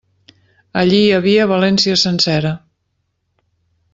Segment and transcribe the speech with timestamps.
[0.83, 2.53] Allí hi havia València sencera.